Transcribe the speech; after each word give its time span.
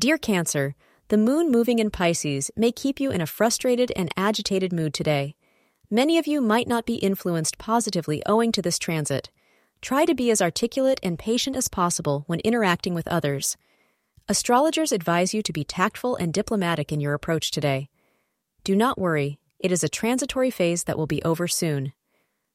Dear 0.00 0.16
Cancer, 0.16 0.74
the 1.08 1.18
moon 1.18 1.50
moving 1.50 1.78
in 1.78 1.90
Pisces 1.90 2.50
may 2.56 2.72
keep 2.72 3.00
you 3.00 3.10
in 3.10 3.20
a 3.20 3.26
frustrated 3.26 3.92
and 3.94 4.08
agitated 4.16 4.72
mood 4.72 4.94
today. 4.94 5.34
Many 5.90 6.16
of 6.16 6.26
you 6.26 6.40
might 6.40 6.66
not 6.66 6.86
be 6.86 6.94
influenced 6.94 7.58
positively 7.58 8.22
owing 8.24 8.50
to 8.52 8.62
this 8.62 8.78
transit. 8.78 9.28
Try 9.82 10.06
to 10.06 10.14
be 10.14 10.30
as 10.30 10.40
articulate 10.40 11.00
and 11.02 11.18
patient 11.18 11.54
as 11.54 11.68
possible 11.68 12.24
when 12.26 12.40
interacting 12.40 12.94
with 12.94 13.06
others. 13.08 13.58
Astrologers 14.26 14.90
advise 14.90 15.34
you 15.34 15.42
to 15.42 15.52
be 15.52 15.64
tactful 15.64 16.16
and 16.16 16.32
diplomatic 16.32 16.90
in 16.90 17.00
your 17.00 17.12
approach 17.12 17.50
today. 17.50 17.90
Do 18.64 18.74
not 18.74 18.98
worry, 18.98 19.38
it 19.58 19.70
is 19.70 19.84
a 19.84 19.88
transitory 19.90 20.50
phase 20.50 20.84
that 20.84 20.96
will 20.96 21.06
be 21.06 21.22
over 21.24 21.46
soon. 21.46 21.92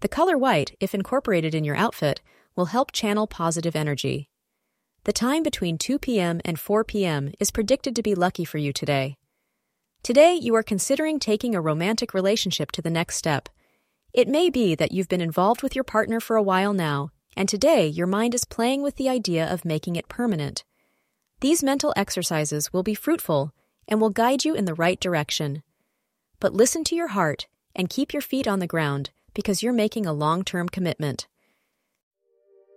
The 0.00 0.08
color 0.08 0.38
white, 0.38 0.74
if 0.80 0.94
incorporated 0.94 1.54
in 1.54 1.64
your 1.64 1.76
outfit, 1.76 2.22
will 2.56 2.72
help 2.72 2.92
channel 2.92 3.26
positive 3.26 3.76
energy. 3.76 4.30
The 5.06 5.12
time 5.12 5.44
between 5.44 5.78
2 5.78 6.00
p.m. 6.00 6.40
and 6.44 6.58
4 6.58 6.82
p.m. 6.82 7.32
is 7.38 7.52
predicted 7.52 7.94
to 7.94 8.02
be 8.02 8.16
lucky 8.16 8.44
for 8.44 8.58
you 8.58 8.72
today. 8.72 9.16
Today, 10.02 10.34
you 10.34 10.52
are 10.56 10.64
considering 10.64 11.20
taking 11.20 11.54
a 11.54 11.60
romantic 11.60 12.12
relationship 12.12 12.72
to 12.72 12.82
the 12.82 12.90
next 12.90 13.14
step. 13.14 13.48
It 14.12 14.26
may 14.26 14.50
be 14.50 14.74
that 14.74 14.90
you've 14.90 15.08
been 15.08 15.20
involved 15.20 15.62
with 15.62 15.76
your 15.76 15.84
partner 15.84 16.18
for 16.18 16.34
a 16.34 16.42
while 16.42 16.72
now, 16.72 17.10
and 17.36 17.48
today 17.48 17.86
your 17.86 18.08
mind 18.08 18.34
is 18.34 18.44
playing 18.44 18.82
with 18.82 18.96
the 18.96 19.08
idea 19.08 19.46
of 19.46 19.64
making 19.64 19.94
it 19.94 20.08
permanent. 20.08 20.64
These 21.38 21.62
mental 21.62 21.94
exercises 21.96 22.72
will 22.72 22.82
be 22.82 22.96
fruitful 22.96 23.54
and 23.86 24.00
will 24.00 24.10
guide 24.10 24.44
you 24.44 24.56
in 24.56 24.64
the 24.64 24.74
right 24.74 24.98
direction. 24.98 25.62
But 26.40 26.52
listen 26.52 26.82
to 26.82 26.96
your 26.96 27.08
heart 27.14 27.46
and 27.76 27.88
keep 27.88 28.12
your 28.12 28.22
feet 28.22 28.48
on 28.48 28.58
the 28.58 28.66
ground 28.66 29.10
because 29.34 29.62
you're 29.62 29.72
making 29.72 30.04
a 30.04 30.12
long 30.12 30.42
term 30.42 30.68
commitment. 30.68 31.28